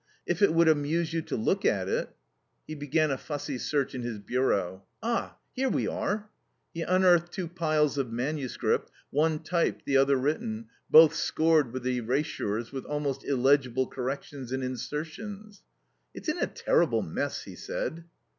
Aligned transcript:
"If 0.25 0.41
it 0.41 0.51
would 0.51 0.67
amuse 0.67 1.13
you 1.13 1.21
to 1.21 1.35
look 1.35 1.63
at 1.63 1.87
it" 1.87 2.09
He 2.67 2.73
began 2.73 3.11
a 3.11 3.19
fussy 3.19 3.59
search 3.59 3.93
in 3.93 4.01
his 4.01 4.17
bureau. 4.17 4.81
"Ah, 5.03 5.37
here 5.53 5.69
we 5.69 5.87
are!" 5.87 6.27
He 6.73 6.81
unearthed 6.81 7.31
two 7.31 7.47
piles 7.47 7.99
of 7.99 8.11
manuscript, 8.11 8.89
one 9.11 9.37
typed, 9.43 9.85
the 9.85 9.97
other 9.97 10.15
written, 10.17 10.69
both 10.89 11.13
scored 11.13 11.71
with 11.71 11.85
erasures, 11.85 12.71
with 12.71 12.85
almost 12.85 13.23
illegible 13.23 13.85
corrections 13.85 14.51
and 14.51 14.63
insertions. 14.63 15.61
"It's 16.15 16.29
in 16.29 16.39
a 16.39 16.47
terrible 16.47 17.03
mess," 17.03 17.43
he 17.43 17.53
said. 17.55 18.05